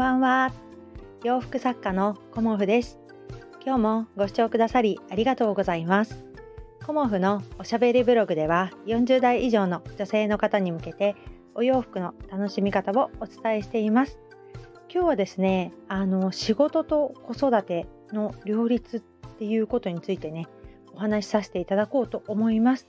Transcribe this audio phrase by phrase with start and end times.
[0.00, 0.50] ばんは。
[1.24, 2.98] 洋服作家のコモフです。
[3.62, 6.24] 今日もご視聴くださりありがとうございます。
[6.86, 11.16] コモフのおしゃべりブログでは40代以上の女性の方に向けて
[11.54, 14.18] お洋服の楽しみ方をお伝えしています。
[14.90, 19.00] 今日はですねあの仕事と子育ての両立っ
[19.38, 20.48] ていうことについてね
[20.94, 22.88] お話しさせていただこうと思います。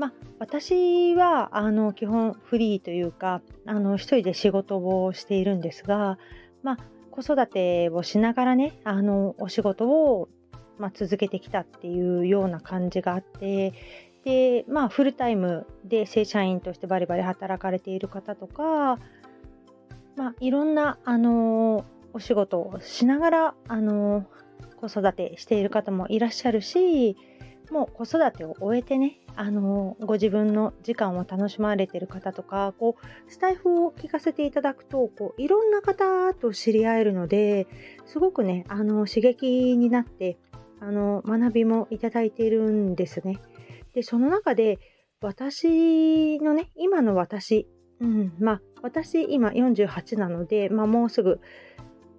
[0.00, 6.16] まあ、私はあの基本フリーというかあの一人で仕事をしているんですが、
[6.62, 6.76] まあ、
[7.10, 10.30] 子育てをしながらねあのお仕事を、
[10.78, 13.74] まあ、続けてきたっていうような感じがあって
[14.24, 18.98] でまあフルタイムで正社員としてバリバリ働かれている方とか、
[20.16, 24.24] まあ、いろんなあのお仕事をしながらあの
[24.80, 27.18] 子育てしている方もいらっしゃるし
[27.70, 37.66] もう子育てを終えてねあのご自分の時間を楽しまれてる方とかこうスタイフを聞かせていただくとこういろんな方と知り合えるので
[38.06, 40.38] すごくねあの刺激になって
[40.80, 43.38] あの学びもいただいているんですね。
[43.94, 44.78] でその中で
[45.20, 47.68] 私のね今の私、
[48.00, 51.40] うん、まあ私今48なので、まあ、もうすぐ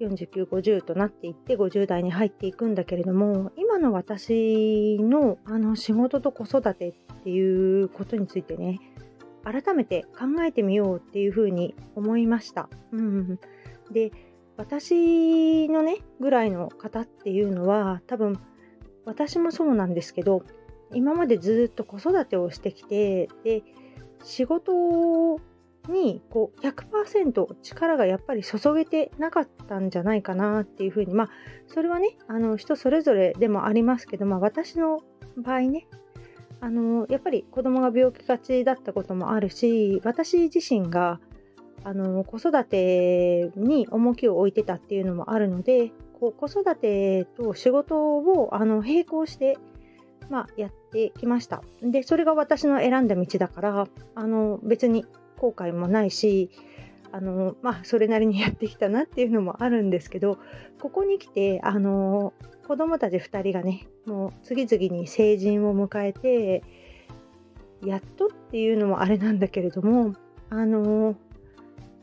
[0.06, 8.80] 4950となっていって50代に入っていくんだけれども今の私のあの仕事と子育てっていうことについてね
[9.44, 12.70] 改めて考えてみようっていうふうに思いました。
[12.92, 13.40] うん、
[13.92, 14.12] で
[14.58, 18.40] 私のねぐらいの方っていうのは多分
[19.06, 20.44] 私もそうなんですけど
[20.94, 23.64] 今までずっと子育てをしてきてで
[24.24, 25.40] 仕事
[25.90, 31.30] にこう100%力がやっぱり注げてなかったんじゃないかなっていうふうにまあ
[31.68, 35.02] それはねあの人それぞれでもありますけど、まあ、私の
[35.38, 35.88] 場合ね
[36.60, 41.20] あのやっぱり子供が病気がちだったこともあるし私自身が
[41.84, 49.58] あの子育てに重きを置いてたっていうのもあるのでこう子育てと仕事をあの並行して、
[50.30, 51.64] まあ、やってきました。
[51.82, 55.05] でそれが私の選んだ道だからあの別に
[55.42, 56.52] 後悔もないし
[57.12, 60.38] あのまあそれなりにやってきたなっていうのもあるんですけど
[60.80, 62.34] ここに来てあの
[62.68, 66.64] 子供たち2人がねもう次々に成人を迎えて
[67.84, 70.14] やっとっていうのもあれなんだけれども
[70.52, 71.16] あの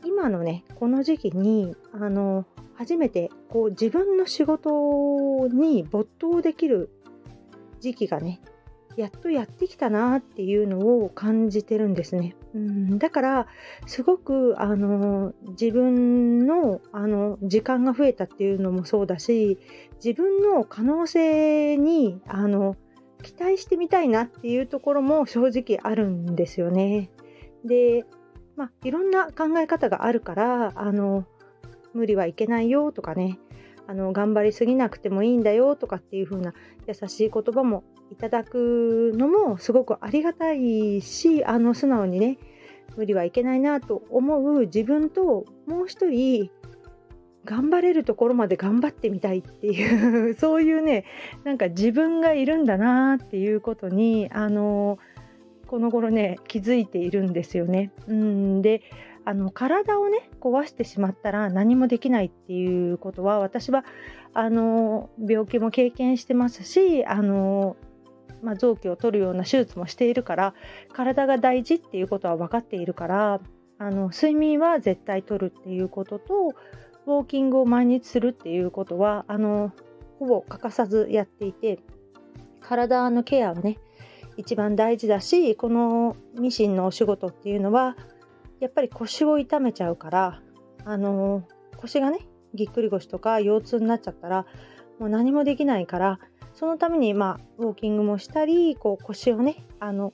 [0.03, 2.45] 今のねこの時期にあの
[2.75, 6.89] 初めてこう自分の仕事に没頭できる
[7.79, 8.41] 時期がね
[8.97, 12.35] やっとやってきたなっていうのを感じてるんですね。
[12.53, 13.47] うん、だから
[13.85, 19.59] すごくあの自分のあの時間が増えたっていうのもそうだし
[20.03, 22.75] 自分の可能性にあの
[23.21, 27.11] 期待してみたいなっていうところも正直あるんですよね。
[27.65, 28.05] で、
[28.55, 31.25] まあ、いろんな考え方があるからあの
[31.93, 33.37] 無理はいけないよとかね
[33.87, 36.53] あの頑張りすぎなくてもいいんだよとかっていう風な
[36.87, 42.37] 優しい言葉もいただくのもすごくありがたいしあの素直にね
[42.97, 46.49] 無理はいけないなと思う自分ともう一人
[47.45, 51.05] 頑張れるところまで頑張ってみたいっていう そういうね
[51.43, 54.99] なんか自分がいるんだなっていうことにあの
[55.67, 57.91] この頃ね気づいているんですよね。
[58.07, 58.81] うんで
[59.25, 63.85] あの体をね壊してしまったら何もできないっていうことは私は
[64.33, 67.77] あの病気も経験してますしあの
[68.41, 70.53] まあ、臓器を取るような手術もしているから
[70.93, 73.41] 体が大事っていうことは分かっているから
[73.77, 76.53] あの睡眠は絶対取るっていうことと
[77.05, 79.71] ウォーキングを毎日するっていうことはあの
[80.19, 81.79] ほぼ欠かさずやっていて
[82.59, 83.77] 体のケアはね
[84.37, 87.95] 一番大事だしこのミシンのお仕事っていうのは
[88.59, 90.41] やっぱり腰を痛めちゃうから
[90.85, 91.43] あの
[91.77, 92.19] 腰がね
[92.53, 94.45] ぎっくり腰とか腰痛になっちゃったら
[94.99, 96.19] もう何もできないから
[96.59, 100.11] そのために、まあ、ウォーキングもしたりこう腰をねあの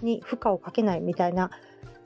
[0.00, 1.50] に負荷をかけないみたいな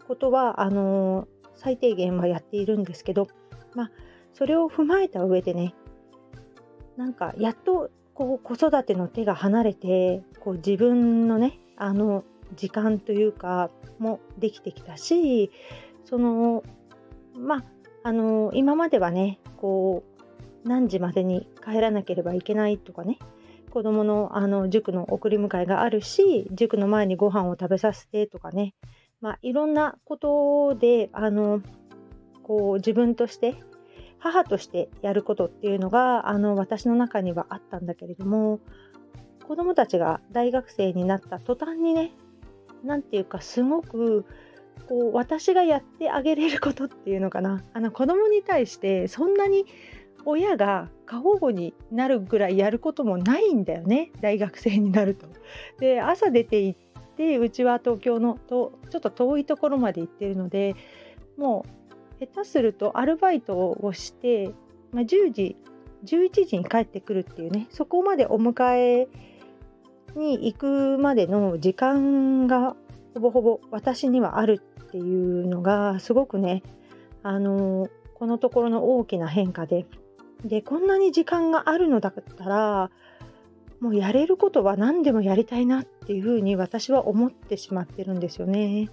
[0.09, 3.29] ことはあの最低限はやっているんですけど、
[3.77, 3.91] まあ、
[4.35, 5.73] それを踏まえた上でね
[6.97, 12.25] なんかやっとこう子育ての手が離れてこう自分のねあの
[12.57, 13.71] 時間というか
[14.01, 15.53] もできてきたし
[16.05, 16.65] その
[17.37, 17.65] まあ
[18.03, 20.18] あの今まではねこう
[20.65, 23.19] 何時までに帰らなければいけないとかね。
[23.71, 28.75] 子供のあの塾の送り迎えがあるし塾の前にご飯を食べさせてとかね、
[29.21, 31.61] まあ、いろんなことであの
[32.43, 33.57] こう自分として
[34.19, 38.61] 母としてやることっていうのがあの私の中にはあったんだけれども
[39.47, 42.13] 子供たちが大学生になった途端にね
[42.85, 44.25] 何て言うかすごく
[44.89, 47.63] こう私がやってあげれることっていうのかな。
[47.75, 49.67] あの子供に対してそんなに
[50.25, 54.11] 親が過保護になるぐらいやることもないんだよね。
[54.21, 55.27] 大学生になると。
[55.79, 56.81] で朝出て行っ
[57.17, 60.75] てうちは東京のとちょっと遠いところまで行ってるので
[61.37, 61.65] も
[62.21, 64.53] う下手するとアルバイトをして、
[64.93, 65.57] まあ、10時
[66.05, 67.67] 11時に帰ってくるっていうね。
[67.71, 69.09] そこまでお迎え
[70.15, 72.77] に行くまでの時間が
[73.15, 76.63] ほぼほぼ私にはあるっていうのがすごくね
[77.23, 79.87] あのこのところの大きな変化で。
[80.45, 82.91] でこんなに時間があるのだったら
[83.81, 88.89] もうやれることは何でもやりたいなっていうふうに私は思ってしまってるんですよね。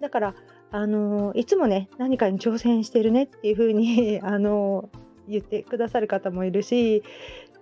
[0.00, 0.34] だから
[0.72, 4.90] あのいつもね何かに挑戦してるねっていうふうに あの
[5.28, 7.02] 言ってくださる方もいるし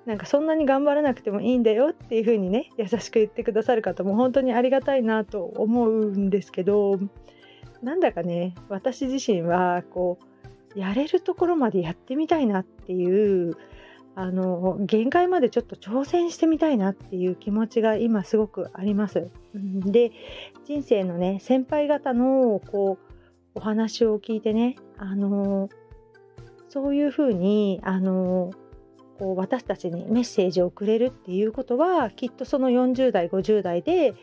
[0.04, 6.98] なんかそんなに頑張らなくてもいいんだよっていうふうにね優しく言ってくださる方も本当にありがたいなと思うんですけど
[7.82, 10.33] なんだかね私自身はこう
[10.74, 13.56] やれるところまでやってみたいなっていう
[14.16, 19.30] あの限界までちょっと挑戦してみたいなっていう気持ちが今すごくあります。
[19.54, 20.12] で
[20.64, 23.14] 人生のね先輩方のこう
[23.56, 25.68] お話を聞いてねあの
[26.68, 28.52] そういうふうにあの
[29.18, 34.14] こう私たちにメッセージをくれるっていうことはきっとその40代50代で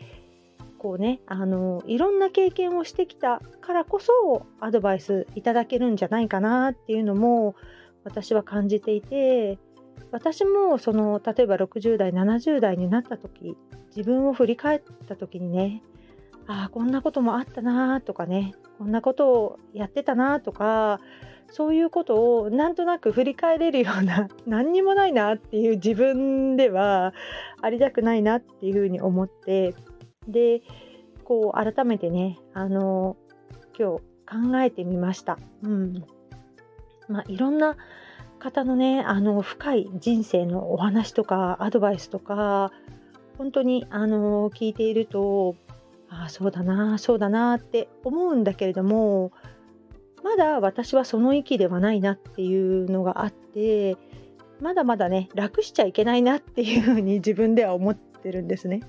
[0.82, 7.54] こうねあのいろんな経験をしてきたからこそアドバイスいただけるんじゃないかなっていうのも
[8.02, 9.60] 私は感じていて
[10.10, 13.56] 私もその例えば60代70代になった時
[13.94, 15.84] 自分を振り返った時にね
[16.48, 20.98] ああこんなこともあったなとかねこんなことをやってたなとか
[21.52, 27.14] そういうことをなんとなく振り返れるような 何にもないなっていう自分では
[27.60, 29.74] ありたくないなっていうふうに思って
[30.28, 30.62] で
[31.24, 33.16] こう改めてねあの
[33.78, 35.38] 今日考えてみました。
[35.62, 36.04] うん
[37.08, 37.76] まあ、いろんな
[38.38, 42.72] 方のねあの深い人生のお話とかアドバイスとか
[43.38, 45.56] 本当にあの聞いていると
[46.08, 49.32] ああそうだなそうだなって思うんだけれども
[50.22, 53.96] まだ私はその域ではないなっていうのがあって
[54.60, 58.80] まだまだね楽しちゃいけないなっていうふうに自分では思ってるんですね。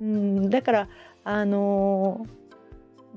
[0.00, 0.88] うんだから
[1.24, 2.26] あの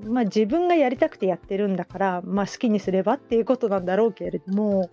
[0.00, 4.90] ー、まあ、自分がやりたくてやってるんだから、まあ、好きにすればっていうことなんだろうけれども、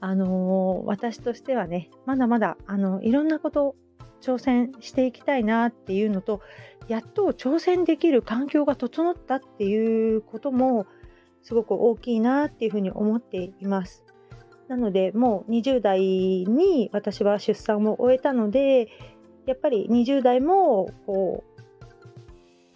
[0.00, 3.76] あのー、私としてはねまだまだあのいろんなこと
[4.20, 6.40] 挑戦していきたいなっていうのと
[6.88, 10.86] やっと挑戦できる環境が整ったっていうことも
[11.42, 14.04] すごく大きいなっていうふうに思っています。
[14.68, 18.88] なのでもう20代に私は出産を終えたので
[19.48, 21.42] やっぱり20代もこ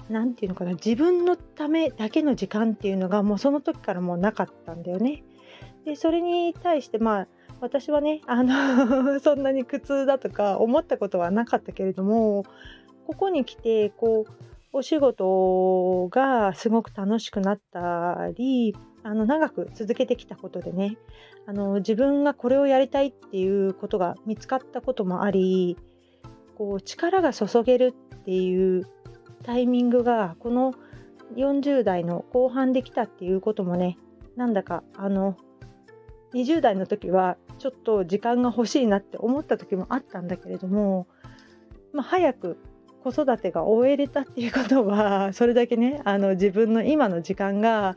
[0.08, 5.22] う何て言うのかな自分のためだけの時間っていうのがもうその時からもうなかったんだよね。
[5.84, 7.28] でそれに対してまあ
[7.60, 12.44] 私はねあの そんなに苦痛だとか思ったことはなかったけれども
[13.06, 14.32] ここに来てこう
[14.72, 20.96] お仕事がすごく楽しくなったりあの長く続けてきたことでね
[21.46, 25.76] あの自分がこれをやりたいっていうことが見つかったこともあり
[26.62, 28.86] こう力が注げるっていう
[29.42, 30.74] タイミングがこの
[31.34, 33.98] 40代の後半できたっていうこともね
[34.36, 35.36] なんだかあの
[36.34, 41.08] 20代の時はちょっと時間が欲しいなって思った時もあったんだけれども、
[41.92, 42.58] まあ、早く
[43.02, 47.96] 子育てが終えれたっていうことはそれだけねあの自分の今の時間が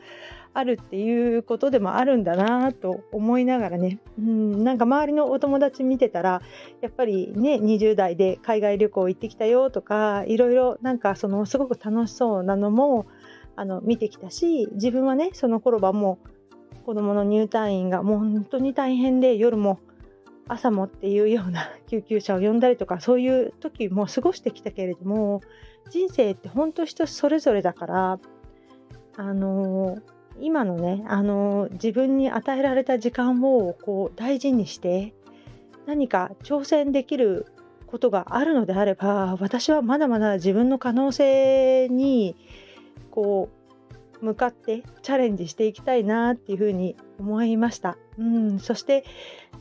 [0.56, 6.40] あるっていうことでもあるんだなと思いながらね、うん、なんか周りのお友達見てたら
[6.80, 13.06] やっぱりね20代で海外旅行行ってきたよとかいろいろなんかそのすごく楽しそうなのも
[13.54, 19.78] あの見てきたし自分はねその頃はもう子どもの入退院がもう本当に大変で夜も
[20.48, 25.42] 朝もっていうような 救急車を呼んだりとかそういう時も過ごしてきたけれども
[25.90, 28.20] 人生って本当人それぞれだから
[29.16, 29.98] あの
[30.40, 35.14] 今のねあの自分に与えられた時間をこう大事にして
[35.86, 37.46] 何か挑戦できる
[37.86, 42.36] ことがあるのであれば私はまだまだ自分の可能性に
[43.10, 47.98] こう向かってチャレンジしていきたいなっていうふうに思いました。
[48.18, 49.04] うん、そして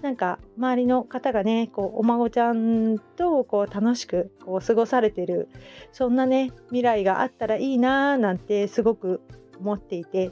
[0.01, 5.49] なんか周りの方がねこうお孫ちゃんとこう楽しくこう過ごされてる
[5.91, 9.21] そんなね未来があったらいいなーなんてすごく
[9.59, 10.31] 思っていて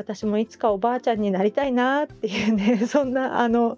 [0.00, 3.76] 私もいつかおばあちゃんになりたいなっていうね そんなあの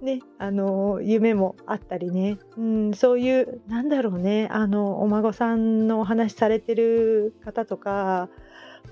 [0.00, 8.30] ね、あの夢もあったりね、うん、そういうなんだろうねあのお孫さんのお話されてる方とか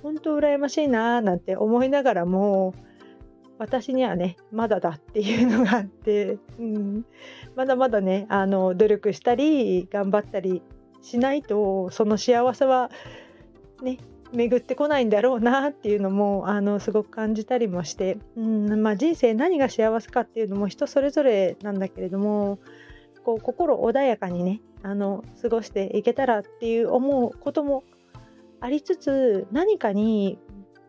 [0.03, 2.75] 本当羨ましいなーなんて思いながらも
[3.59, 7.07] 私にはねまだだっていうのがあって、うん、
[7.57, 10.61] まだまだねあの努力したり頑張ったり
[11.01, 12.91] しないとその幸せは
[13.83, 13.97] ね
[14.33, 22.59] 巡ってこないんだろうなっていうのもあのすごく感じたりもして、うんまあ、人生何が幸せかっていうのも人それぞれなんだけれども
[23.25, 27.85] こう心穏やかにねあの過ごしていけたらっていう思うことも
[28.61, 30.39] ありつつ何かに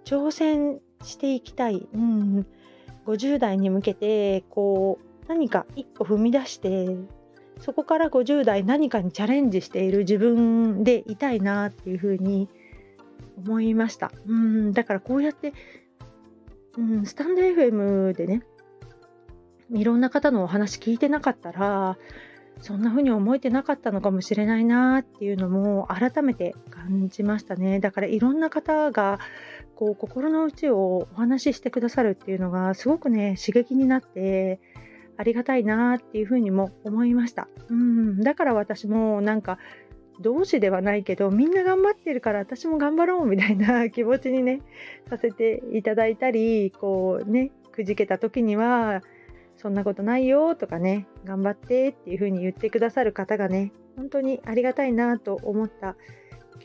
[0.05, 2.46] 挑戦していきたい、うん、
[3.05, 6.98] 50代に向けてこう何か一歩踏み出して
[7.60, 12.50] そこから50代何かにチャレンジしている自分でいたいなっていうふうに
[13.39, 14.12] 思いました。
[14.27, 15.53] うんだからこうやって、
[16.77, 18.43] うん、スタンド FM でね
[19.72, 21.98] いろんな方のお話聞いてなかったら
[22.62, 27.79] そんな風に思えてなかったのかもしれないなっていうのも改めて感じましたね。
[27.79, 29.19] だからいろんな方が
[29.75, 34.60] こう心の内をお話ししてくださるっていうのがすごくね刺激になって
[35.15, 37.48] ありがたいなっていうふうにも思いました。
[37.69, 39.58] うんだから私もなんか
[40.20, 44.62] 同志ではないけどみんな頑張ってるから私も頑張ろうみたいな 気持ちにね
[45.10, 49.02] させていただいたりこうねくじけた時には
[49.58, 55.96] そんなことないよとかね頑張ってっていう風に言ってくださる方がね本当にありがたいなと思った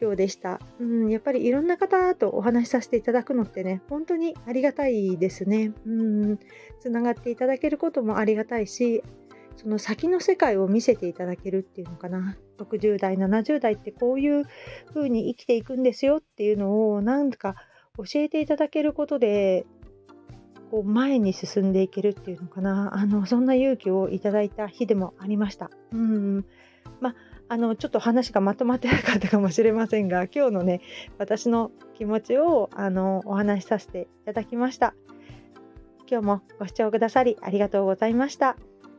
[0.00, 5.72] 今日でした、うん、やっぱりいろんな方とお話しさせていただくのってね本当にありがたいですね。
[5.86, 6.38] うん
[6.80, 9.02] つながっていただけることもありがたいし
[9.56, 14.44] その先の世界を見せていただけるっていうのかな60代70代ってこういう
[14.92, 17.54] 風に生きていくんですよっていうのをなんか
[17.96, 19.66] 教えていただけることで
[20.70, 25.70] こう前に進んでいけるっていうのかなあのそんな勇気をいただいた日でもありました。
[25.92, 26.44] うん
[27.00, 27.14] まあ
[27.46, 30.80] あのちょっと話がまとまってなかったかもしれませんが今日のね
[31.18, 34.94] 私の気持ちをあのお話しさせていただきました。
[36.10, 38.56] 今日もご視聴くださりありがとうございました。